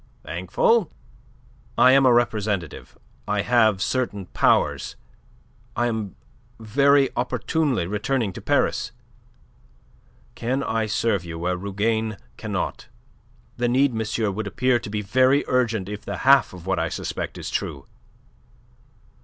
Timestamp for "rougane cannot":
11.55-12.87